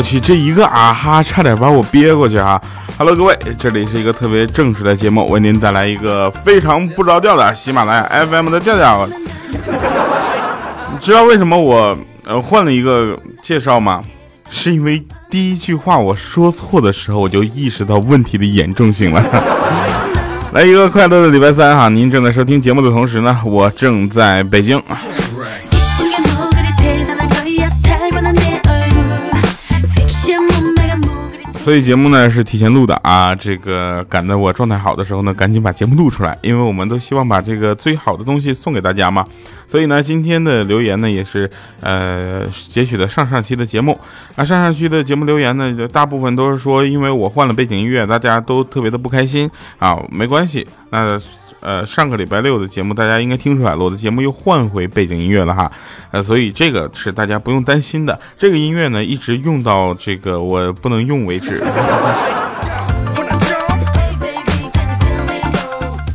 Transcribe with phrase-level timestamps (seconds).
[0.00, 2.58] 我去，这一个啊哈，差点把我憋过去啊
[2.96, 9.06] ！Hello，各位，这里是一个特别正式的节目，为您带来一个非常不着调的喜马拉雅 FM 的调调。
[9.52, 11.94] 你知道为什么我
[12.24, 14.02] 呃换了一个介绍吗？
[14.48, 19.22] 是因为第一句话我说错的时候，我就意识到问题的严重性了。
[20.54, 21.90] 来一个快乐的礼拜三哈！
[21.90, 24.82] 您正在收听节目的同时呢，我正在北京。
[31.62, 39.24] 所以节目呢是提前录的啊，这个赶在我状态好的时候呢，赶紧把节目录出来，因为我们都希望把这个最好的东西送给大家嘛。
[39.68, 41.48] 所以呢，今天的留言呢也是
[41.80, 43.96] 呃截取的上上期的节目
[44.36, 51.20] 啊，上上期的节目留言呢，大部分都是说因为我换了背景音乐，大家都特别的不开心啊，没关系，那。
[51.60, 55.70] 呃，上个礼拜六的节目，大家应该听出来了，我的节目又换回背景音乐了哈，
[56.10, 58.18] 呃，所以这个是大家不用担心的。
[58.38, 61.62] 这个音乐呢，一直用到这个我不能用为止。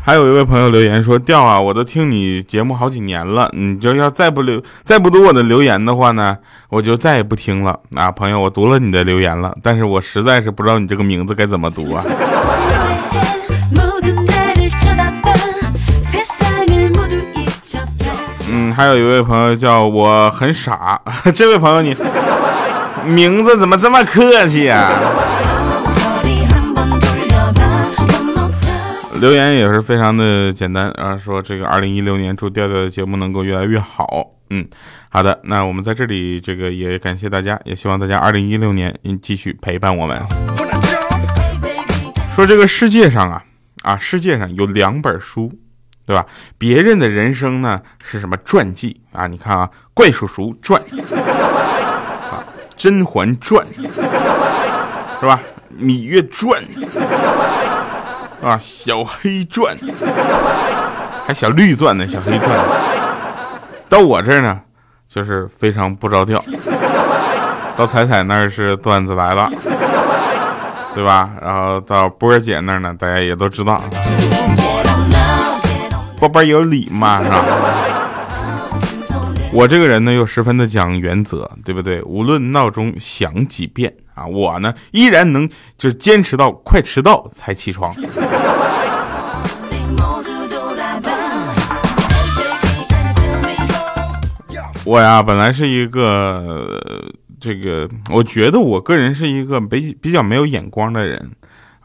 [0.03, 6.37] 还有一位朋友留言说：“调啊，我都听你节目好几年了，你就要再不留、再不读我的留言的话呢，
[6.69, 12.05] 我就再也不听了。”啊，朋友，我读了你的留言了，但是我实在是不知道你这个名字该怎么读啊。
[18.57, 20.99] 嗯还有一位朋友叫我很傻，
[21.35, 21.93] 这位朋友你
[23.05, 24.89] 名字怎么这么客气呀？
[29.19, 34.25] 留言也是非常的简单啊，说这个二零一六年祝调调的节目能够越来越好。
[34.51, 34.65] 嗯，
[35.09, 40.17] 好的，那我们在这里这个也感谢大家，也希望大家二零一六年继续陪伴我们。
[42.33, 43.43] 说这个世界上啊
[43.83, 45.51] 啊，世界上有两本书。
[46.05, 46.25] 对吧？
[46.57, 49.25] 别人的人生呢是什么传记啊？
[49.27, 50.81] 你看啊，《怪叔叔传》
[51.15, 52.43] 啊，
[52.75, 53.65] 《甄嬛传》
[55.19, 55.39] 是吧？
[55.83, 56.61] 《芈月传》
[58.41, 59.75] 啊，《小黑传》
[61.25, 62.49] 还小绿传呢，《小黑传》
[63.89, 64.61] 到我这儿呢，
[65.07, 66.43] 就是非常不着调。
[67.75, 69.51] 到彩彩那儿是段子来了，
[70.93, 71.31] 对吧？
[71.41, 73.81] 然后到波儿姐那儿呢，大家也都知道。
[76.25, 77.45] 宝贝有理嘛， 是吧？
[79.53, 82.01] 我这个人呢又十分的讲原则，对不对？
[82.01, 85.47] 无论闹钟响几遍啊，我呢依然能
[85.77, 87.93] 就是坚持到快迟到才起床。
[94.83, 96.81] 我呀本来是一个
[97.39, 101.29] 这个，我觉得我个人是一个比比较没有眼光的人。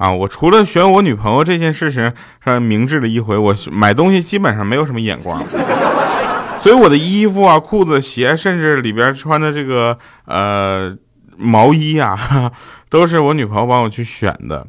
[0.00, 2.10] 啊，我除了选我女朋友这件事情
[2.42, 5.46] 上明智了一回，我买东西基本上没有什么眼光，
[6.58, 10.96] 所以我的衣服啊、裤子、鞋，甚至里边穿的这个呃
[11.36, 12.50] 毛衣啊，
[12.88, 14.66] 都是我女朋友帮我去选的，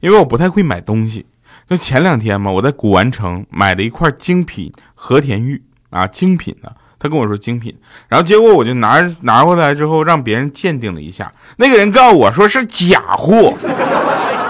[0.00, 1.26] 因为我不太会买东西。
[1.70, 7.72] 就前两天嘛，我在古玩城买了一块精品和田玉啊，精品的，他跟我说精品，
[8.08, 13.54] 然后结果我就拿拿回来之后让别人鉴定了一下，那个人告诉我说是假货。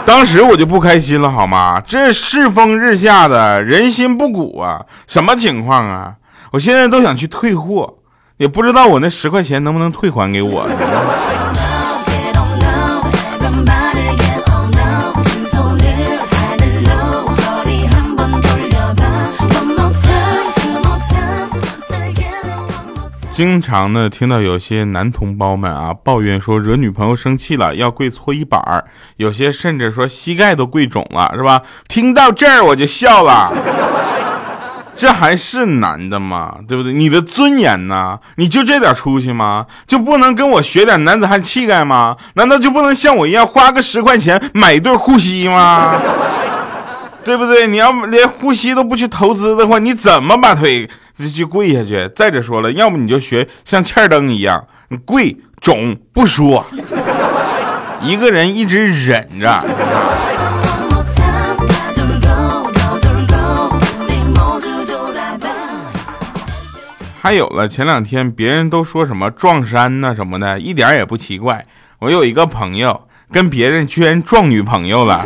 [0.05, 1.81] 当时我就不开心了，好吗？
[1.87, 6.15] 这世风日下的人心不古啊，什么情况啊？
[6.51, 7.95] 我现在都想去退货，
[8.37, 10.67] 也不知道我那十块钱能不能退还给我。
[23.43, 28.85] 经常呢听到有些男同胞们啊抱怨说惹女朋友生气了要跪搓衣板儿，
[29.17, 31.61] 有些甚至说膝盖都跪肿了，是吧？
[31.89, 33.53] 听到这儿我就笑了，
[34.95, 36.55] 这还是男的吗？
[36.69, 36.93] 对不对？
[36.93, 38.17] 你的尊严呢？
[38.37, 39.67] 你就这点出息吗？
[39.89, 42.17] 就不能跟我学点男子汉气概吗？
[42.35, 46.01] 难道就不能像我一样花个十块钱买一对护膝吗？
[47.25, 47.67] 对不对？
[47.67, 50.89] 你要连护膝都不去投资的话，你怎么把腿？
[51.31, 52.11] 就跪下去。
[52.15, 56.65] 再者说了，要不你就学像欠灯一样，你跪肿不说，
[58.03, 59.65] 一个人一直忍着。
[67.21, 71.65] 还有了，前两天别人都说什么撞衫呐什么的，一点也不奇怪。
[72.01, 75.25] 我有一个朋友跟别人居然撞女朋友了。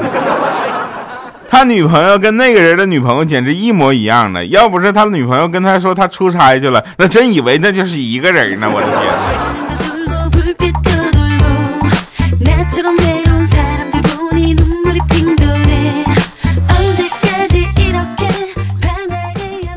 [1.57, 8.71] 他女朋友跟那个人的女朋友简直一模一样的，要不是他女朋友跟他说他出差去了，那真以为那就是一个人呢！
[8.71, 8.95] 我的天。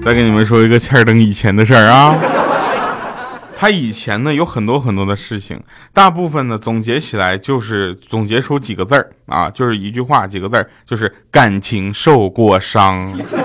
[0.01, 2.13] 再给你们说一个欠儿登以前的事儿啊，
[3.61, 5.61] 他以前呢有很多很多的事情，
[5.91, 13.35] 大部分呢总结起来就是总结出几个字儿啊，就是一句话几个字儿，就是感情受过伤， 是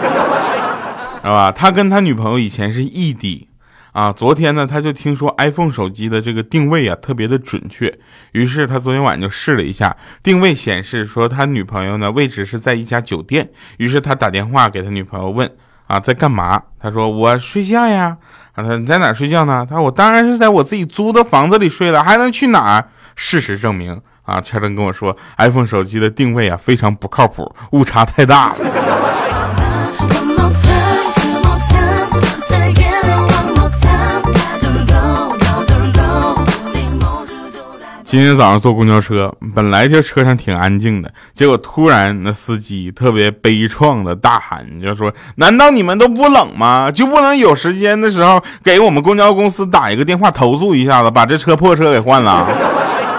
[1.24, 1.50] 吧？
[1.50, 3.48] 他跟他女朋友以前是异地
[3.90, 7.92] 啊，昨天呢他就听说 iPhone 手机的这个定位啊特别的准确，
[8.30, 15.50] 于是他昨天晚上就试了一下，定位显示说他女朋友呢位置是在一家酒店，于是他打电话给他女朋友问
[15.86, 16.62] 啊在干嘛？
[16.80, 18.16] 他说我睡觉呀。
[18.54, 19.66] 啊，他你在哪睡觉呢？
[19.68, 22.84] 他说我当然是在我自己租的房子里睡了，还能去哪儿？
[23.16, 29.13] 事实证明，啊，千登跟我说，iPhone 手机的定位啊非常不靠谱，误差太大了。
[38.14, 46.88] 今天早上坐公交车，本来就车上挺安静的，结果突然那司机特别悲怆的大喊，就说：“难道你们都不冷吗？
[46.92, 52.46] 就不能有时间的时候给我们公交公司打一个电话投诉一下子，把这车破车给换了？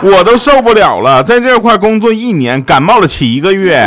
[0.01, 3.85] 我都受不了了，在这块工作一年，感冒了七个月。”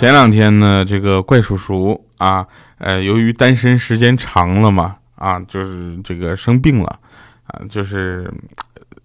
[0.00, 2.46] 前两天呢，这个怪叔叔啊，
[2.78, 6.98] 呃，由于单身时间长了嘛，啊，就是这个生病了，
[7.46, 8.32] 啊，就是，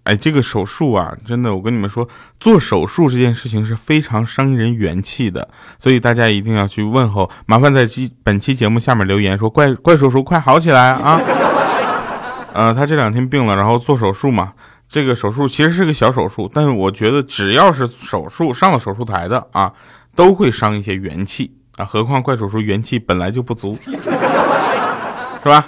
[0.04, 2.08] 哎，这个手术啊，真的，我跟你们说，
[2.40, 5.46] 做手术这件事情是非常伤人元气的，
[5.78, 11.20] 所以大家一定要去问候，麻烦在期本期节目下面留言说，怪怪叔叔快好起来啊！
[12.54, 14.54] 呃，他这两天病了，然后做手术嘛，
[14.88, 19.72] 这个手术其实是个小手术，但是我觉得只要是手术上了手术台的啊。
[20.16, 25.66] 都会伤一些元气啊，何况怪叔叔元气本来就不足， 是吧？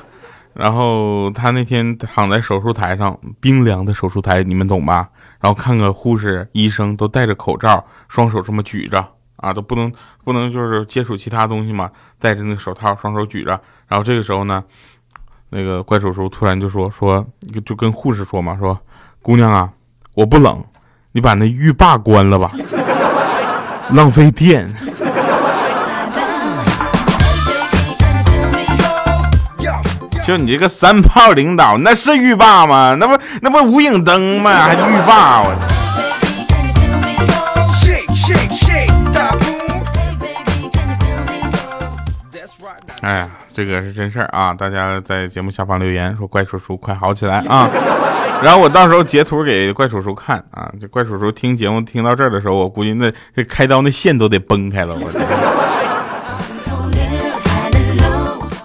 [0.55, 5.07] 然后他那天躺在手术台上，冰凉的手术台，你们懂吧？
[5.39, 9.07] 然后看个护士、医生都戴着口罩，双手这么举着
[9.37, 9.93] 啊，都不能
[10.25, 13.61] 不能就是接触其他东西嘛，戴着那个手套，双手举着。
[13.87, 14.65] 然后这个时候呢，
[15.51, 17.23] 那个怪叔叔突然就说说，
[17.67, 18.81] 就跟护士说嘛，说
[19.29, 19.69] 姑娘啊，
[20.15, 20.65] 我不冷，
[21.13, 22.51] 你把那浴霸关了吧。
[23.93, 24.67] 浪费电，
[30.25, 32.97] 就你这个三炮领导，那是浴霸吗？
[32.99, 34.51] 那不那不无影灯吗？
[34.51, 35.45] 还浴霸？
[43.03, 44.55] 哎呀，这个是真事儿啊！
[44.55, 47.69] 大家在节目下方留言说：“怪叔叔，快好起来啊！”
[48.45, 53.13] 然后我到时候截图给怪叔叔看啊，这怪叔叔听节目听到这儿的时候，我估计那
[53.45, 54.95] 开刀那线都得崩开了。
[54.95, 55.11] 我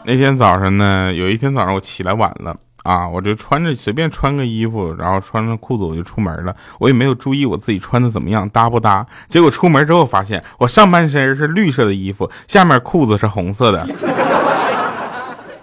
[0.05, 9.03] 那天早上呢，有一天早上我起来晚了啊，我就穿着随便穿个衣服，然后穿着裤子我就出门了，我也没有注意我自己穿的怎么样搭不搭。
[9.27, 13.87] 结果出门之后发现，我上半身是绿色的衣服，下面裤子是红色的，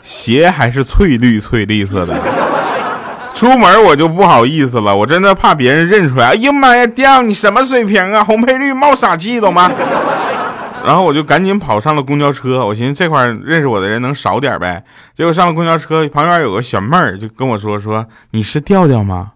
[0.02, 2.39] 鞋还是翠绿翠绿色的。
[3.40, 6.26] 出门我就不好意思了，我真的怕别人认出来。
[6.26, 8.22] 哎呀妈呀，掉你什么水平啊？
[8.22, 9.72] 红配绿冒傻气懂吗？
[10.84, 14.84] 然后我就赶紧跑上了公交车，我寻思这块认识我的人能少点呗。
[15.14, 19.30] 结果上了公交车，旁边有个小妹儿就跟我说说你是调调吗？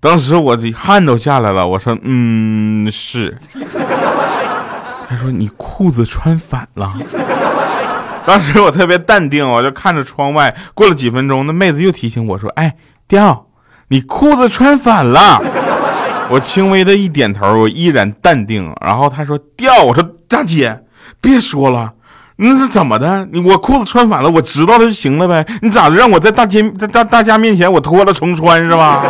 [0.00, 3.36] 当时我的汗都下来了，我说嗯是。
[5.10, 6.90] 她说你裤子穿反了。
[8.24, 10.56] 当时我特别淡定，我就看着窗外。
[10.72, 12.74] 过了几分钟，那妹子又提醒我说哎。
[13.12, 13.44] 掉，
[13.88, 15.38] 你裤子穿反了。
[16.30, 18.74] 我轻微的一点头，我依然淡定。
[18.80, 20.80] 然后他说掉，我说大姐
[21.20, 21.92] 别说了，
[22.36, 23.28] 那是怎么的？
[23.30, 25.46] 你我裤子穿反了，我知道了就行了呗。
[25.60, 29.02] 你咋的让我在大街在大大家面前我脱了重穿是吧？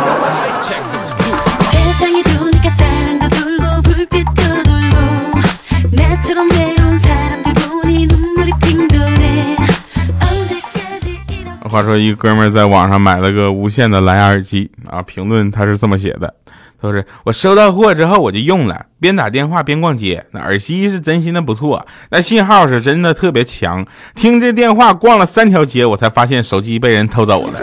[11.73, 16.31] 话说，一哥们在网上买了个无线的蓝牙耳机啊，评论他是这么写的：，
[16.79, 27.59] 他说是我收到货之后我就用了，边打电话边逛街，那耳机是真心的不错，那信号是真的特别强，听这电话逛了三条街，我才发现手机被人偷走了。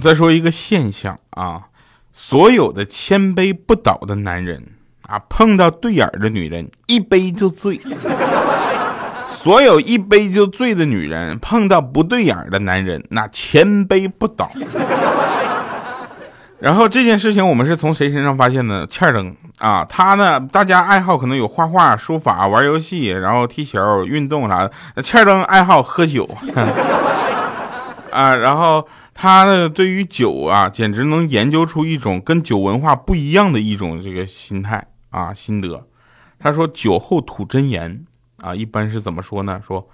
[0.00, 1.68] 再说一个现象啊，
[2.12, 4.64] 所有的千杯不倒的男人
[5.06, 7.78] 啊，碰到对眼的女人一杯就醉；
[9.28, 14.50] 所有一杯就醉的女人碰到不对眼的男人，那千杯不倒。
[16.60, 18.86] 然后这件事情我们是从谁身上发现的？
[18.86, 25.02] 欠儿登啊，他呢，大家爱好可能有画画、书法、玩游戏，然后踢球、运动啥的。
[25.02, 26.28] 欠儿登爱好喝酒，
[28.12, 35.86] 啊，然后他呢，对于酒啊，简直能研究出一种跟酒文化不一样的一种这个心态啊心得。
[36.38, 38.04] 他说酒后吐真言
[38.38, 39.60] 啊，一般是怎么说呢？
[39.66, 39.88] 说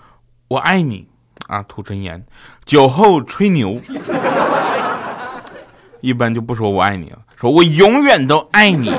[0.49, 1.09] 我爱你
[1.49, 2.25] 啊，吐真言。
[2.65, 3.75] 酒后吹牛。
[6.03, 8.93] 一般就不说我爱你了，说我永远都爱你。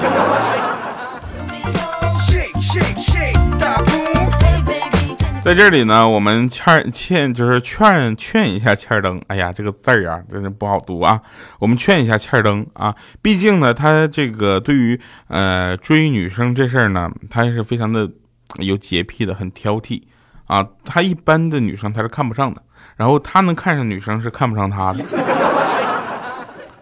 [5.48, 9.22] 在这里呢，我们欠欠就是劝劝一下欠儿登。
[9.27, 11.22] 哎呀，这个字儿啊，真是不好读啊。
[11.58, 15.00] 我们劝一下欠儿登啊，毕竟呢，他这个对于
[15.30, 18.12] 呃追女生这事儿呢，他是非常的
[18.58, 20.04] 有洁癖的，很挑剔
[20.48, 20.68] 啊。
[20.84, 22.62] 他一般的女生他是看不上的，
[22.98, 25.00] 然后他能看上女生是看不上他的。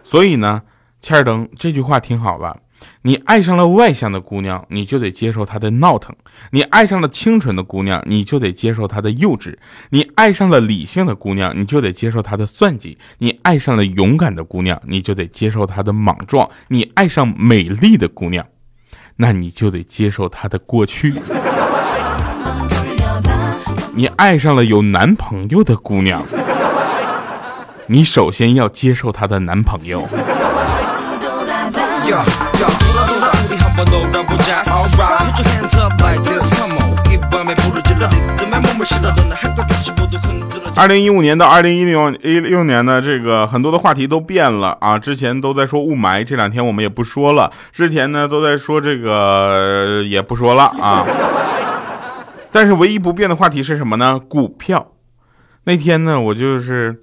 [0.01, 0.59] 所以呢，
[1.03, 2.57] 欠儿登这句话听好了，
[3.03, 6.11] 你爱上了外向的姑娘，你就得接受她的闹腾；
[6.51, 9.55] 你爱上了清纯的姑娘，你就得接受她的幼稚；
[9.89, 18.45] 你爱上了理性的姑娘，你就得接受她的算计；你爱上了勇敢的姑娘，你就得接受她的莽撞；你爱上美丽的姑娘，
[19.17, 21.13] 那你就得接受她的过去；
[23.93, 26.25] 你爱上了有男朋友的姑娘。
[27.87, 30.07] 你首先要接受她的男朋友。
[40.75, 44.99] 二零一五年到二零一六一六年呢，这个很多的话题都变了啊！
[44.99, 47.51] 之前都在说雾霾，这两天我们也不说了。
[47.71, 51.03] 之前呢都在说这个，也不说了啊。
[52.51, 54.19] 但是唯一不变的话题是什么呢？
[54.19, 54.91] 股票。
[55.63, 57.01] 那天呢，我就是。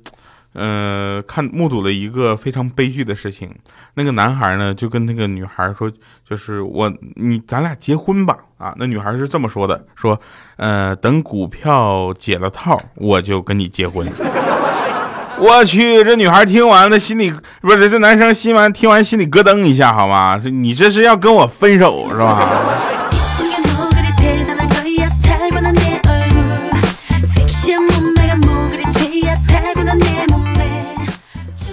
[0.55, 3.51] 呃，看目睹了一个非常悲剧的事情。
[3.95, 5.91] 那个男孩呢，就跟那个女孩说
[6.29, 10.21] ：“就是我，你咱俩结婚吧。”啊，那女孩是这么说的：“说，
[10.57, 14.07] 呃，等股票解了套，我就跟你结婚。
[15.41, 20.41] ”我去，这女孩听完了，心里不是这男生心完听完心里咯噔一下，好吗？
[20.45, 22.92] 你这是要跟我分手是吧？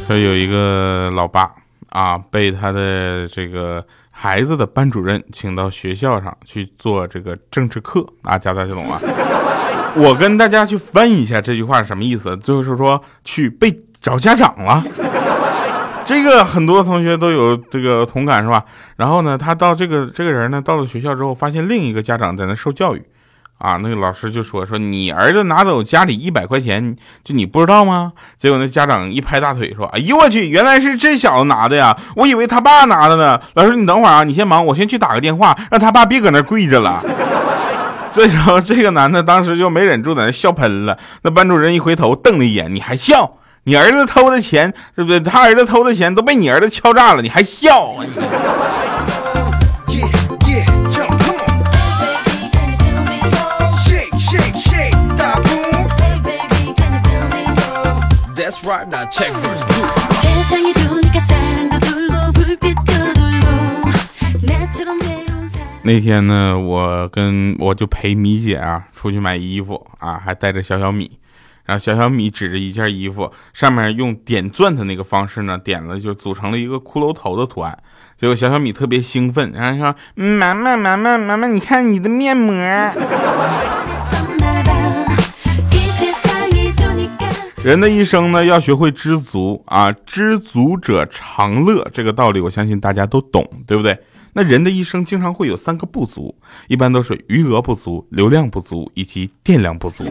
[0.09, 1.51] 说有一个老爸
[1.89, 8.99] 啊，被他的这个孩子的班主任请到学校上去做这个政治课啊，家大家懂啊？
[9.95, 14.83] 我跟大家去翻译一下这句话是什么意思，就是说去被找家长了。
[16.07, 18.65] 这个很多同学都有这个同感是吧？
[18.95, 23.03] 然后呢，他到这个这个人呢，到了学校之后，发现另一个家长在那受教育。
[23.59, 28.13] 啊，那个老师就说说你儿子拿走家里一百块钱，就你不知道吗？
[28.37, 31.95] 结果那家长一拍大腿说：“哎呦我去，原来是这小子拿的呀！
[32.15, 37.03] 我以为他爸拿的呢。”老师，你等会儿啊，你先忙，我先去打个电话，让他爸别搁那跪着了。
[38.11, 40.97] 所以说，这个男的当时就没忍住，在那笑喷了。
[41.23, 43.33] 那班主任一回头瞪了一眼：“你还笑？
[43.65, 45.19] 你儿子偷的钱，对不对？
[45.19, 48.09] 他儿子偷的钱都被你儿子敲诈了，你还笑你
[58.71, 58.83] 啊？”
[64.99, 65.09] 你？
[65.81, 71.17] 那天呢，我跟我就陪米姐啊出去买衣服啊，还带着小小米，
[71.65, 77.77] 然后小小米指着一件衣服，上面用点钻的那个方式呢，点了就组成了一个骷髅头的图案。
[78.17, 82.53] 结果小小米特别兴奋，然后说：“妈妈，妈妈，妈妈，你看你的面膜。”
[87.69, 91.87] 人的一生呢，要学会知足啊，知足者常乐。
[91.93, 93.95] 这个道理，我相信大家都懂，对不对？
[94.33, 96.35] 那人的一生经常会有三个不足，
[96.67, 100.03] 一般都是余额不足、流量不足以及电量不足。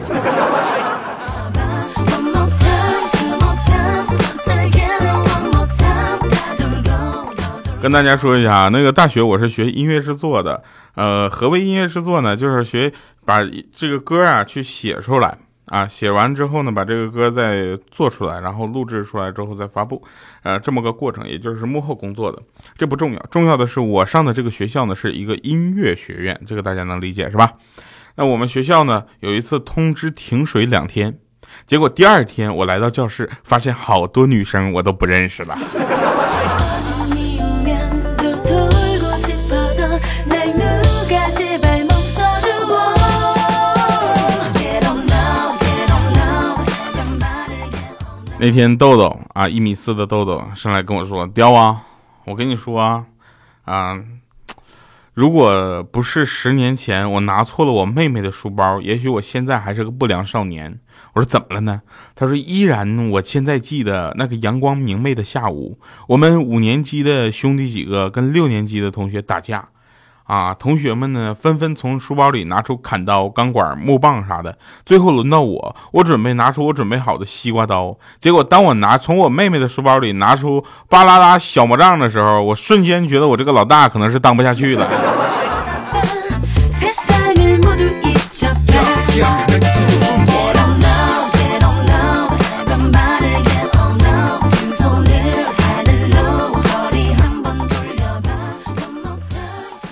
[7.81, 10.63] 跟大家说一下啊，那个大学我是学音乐制作的，
[10.95, 12.37] 呃，何为音乐制作呢？
[12.37, 12.93] 就是学
[13.25, 13.41] 把
[13.75, 15.37] 这个歌啊去写出来。
[15.69, 20.03] 啊，写完之后呢，把这个歌再做出来，然后录制出来之后再发布，
[20.41, 22.41] 呃，这么个过程，也就是幕后工作的，
[22.77, 27.53] 这不重要，重要的是我上的这个学校呢是一个音乐学院，这个大家能理解是吧？
[28.15, 31.17] 那我们学校呢有一次通知停水两天，
[31.67, 35.57] 结果第二天我来到教室，发现好多女生我都不认识了。
[48.41, 51.83] 那天豆豆啊，一米四的豆豆上来跟我说：“雕啊，
[52.23, 53.05] 我跟你说啊，
[53.65, 54.01] 啊，
[55.13, 60.79] 如果不是十年前我拿错了我妹妹的书包，也许我现在还是个不良少年。
[61.13, 61.81] 我说怎么了呢？
[62.15, 65.77] 他说依然，我现在记得那个阳光明媚的下午，
[66.07, 69.67] 我们五年级的兄弟几个跟六年级的同学打架。
[70.29, 70.53] 啊！
[70.53, 74.55] 同学们呢，纷纷从书包里拿出砍刀、钢管、木棒啥的。
[74.85, 77.97] 最后轮到我，我准备拿出我准备好的西瓜刀。
[78.19, 84.87] 结果，当我拿从我妹妹的书包里拿出巴拉拉小魔杖的时候，我瞬间觉得我这个老大可能是当不下去了。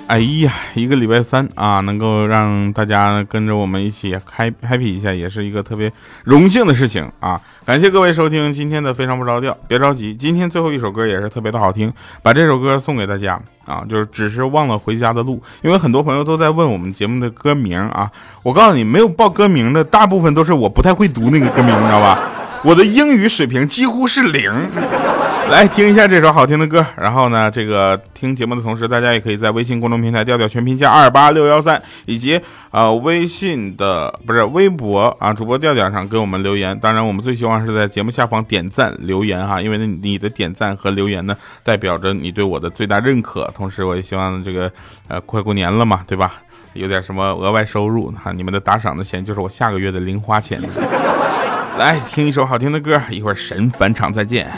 [0.08, 5.92] 哎呀，一个礼拜三啊，能够让大家跟着我们一起嗨 happy 一下，也是一个特别
[6.24, 7.40] 荣幸的事情啊！
[7.66, 13.84] 感谢各位收听今天的非常不着调，别着急，今天最后一首歌也是特别的好听，把这首歌送给大家啊！
[13.90, 18.10] 就是只是忘了回家的路，因为很多朋友都在问我们节目的歌名啊，
[18.44, 22.18] 我告诉你，没有报歌名的大部分都是我不太会读那个歌名，你知道吧？
[22.64, 24.52] 我的英语水平几乎是零。
[25.50, 32.38] 来听一下这首好听的歌，然后呢，这个听节目的同时，大家也可以在微信公众平台调调全拼加二八六幺三，以及
[32.70, 36.78] 呃微信的不是微博啊，主播调调上给我们留言。
[36.78, 41.34] 当然，我们最希望是在节目下方点赞留言哈，因为你的点赞和留言呢，
[41.64, 43.50] 代表着你对我的最大认可。
[43.56, 44.70] 同时，我也希望这个
[45.08, 46.34] 呃快过年了嘛，对吧？
[46.74, 50.62] 有点什么额外收入哈，你们的打赏的钱就是我下个月的零花钱。
[51.78, 54.52] 来听一首好听的歌，一会儿神返场再见。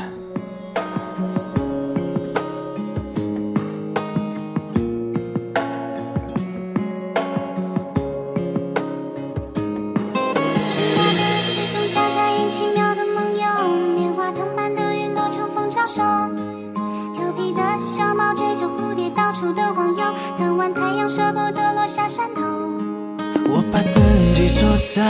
[24.95, 25.03] 在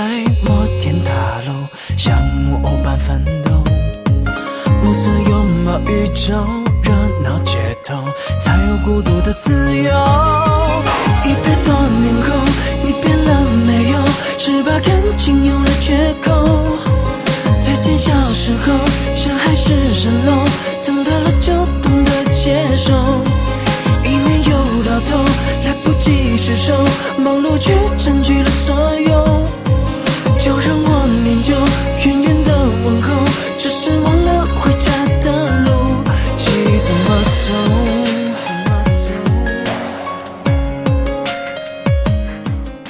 [0.46, 1.69] 摩天大楼，
[2.84, 3.52] 般奋斗。
[4.84, 6.34] 暮色拥抱宇宙，
[6.82, 6.92] 热
[7.24, 7.96] 闹街头，
[8.40, 9.92] 才有孤独的自由。
[11.26, 12.28] 一百多年后，
[12.84, 14.00] 你变了没有？
[14.38, 16.46] 是把感情有了缺口。
[17.62, 18.74] 再见小时候，
[19.16, 20.44] 像海市蜃楼，
[20.82, 22.94] 长大了就懂得接受。
[24.04, 24.52] 一年又
[24.84, 25.24] 到头，
[25.66, 26.74] 来不及聚首，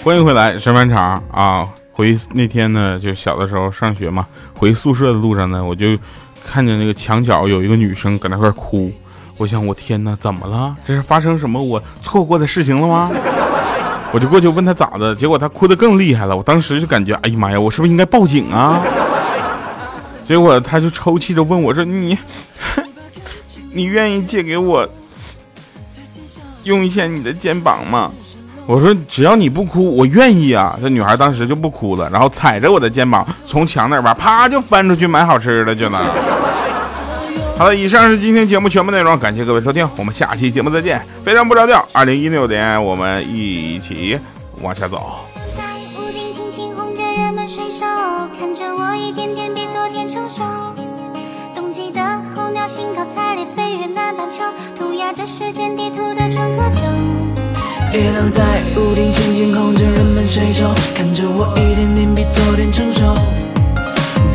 [0.09, 1.69] 欢迎回来，神饭场啊！
[1.91, 5.95] 回那天呢，就小的时候上学嘛，回宿舍的路上呢，我就
[6.43, 8.91] 看见那个墙角有一个女生搁那块哭，
[9.37, 10.75] 我想我天哪，怎么了？
[10.83, 13.11] 这是发生什么我错过的事情了吗？
[14.11, 16.35] 我就过去问她咋的，结果她哭得更厉害了。
[16.35, 18.81] 我当时就感觉，哎呀妈呀，我是不是应该报警啊？
[20.25, 22.17] 结果她就抽泣着问我说：“你，
[23.71, 24.89] 你愿意借给我
[26.63, 28.11] 用一下你的肩膀吗？”
[28.69, 35.99] 我说：“只要你不哭，我愿意啊。”这女孩当时就不哭了，然后踩着我的肩膀从墙那边啪就翻出去买好吃的去了。
[37.57, 41.03] 好了，以上是今天节目全部内容，感谢各位收听，我们下期节目再见。
[41.23, 44.19] 非常不着调，二零一六年我们一起
[44.61, 45.25] 往下走。
[57.91, 58.43] 月亮在
[58.75, 63.01] 屋顶轻轻看着人们睡熟，看着我一点点比昨天成熟。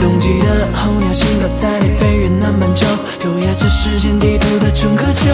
[0.00, 2.84] 冬季的候鸟兴高采烈飞越南半球，
[3.20, 5.30] 涂鸦着时间地图的春和秋。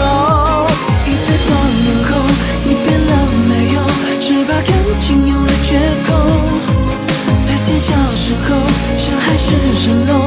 [1.07, 1.49] 一百多
[1.81, 2.21] 年后，
[2.63, 3.11] 你变了
[3.49, 3.81] 没有？
[4.21, 6.13] 是把感情有了缺口？
[7.41, 8.55] 再见小时候，
[8.99, 10.20] 像海市蜃楼。